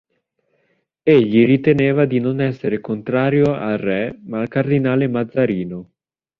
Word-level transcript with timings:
Egli 1.03 1.45
riteneva 1.45 2.05
di 2.05 2.17
non 2.19 2.41
essere 2.41 2.81
contrario 2.81 3.53
al 3.53 3.77
re 3.77 4.19
ma 4.23 4.39
al 4.41 4.47
cardinale 4.47 5.07
Mazarino. 5.07 5.91